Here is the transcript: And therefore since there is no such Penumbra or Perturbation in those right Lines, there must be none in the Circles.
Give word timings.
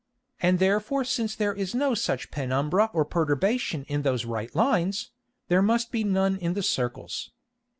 And 0.41 0.57
therefore 0.57 1.03
since 1.03 1.35
there 1.35 1.53
is 1.53 1.75
no 1.75 1.93
such 1.93 2.31
Penumbra 2.31 2.89
or 2.91 3.05
Perturbation 3.05 3.83
in 3.87 4.01
those 4.01 4.25
right 4.25 4.49
Lines, 4.55 5.11
there 5.47 5.61
must 5.61 5.91
be 5.91 6.03
none 6.03 6.37
in 6.37 6.55
the 6.55 6.63
Circles. 6.63 7.29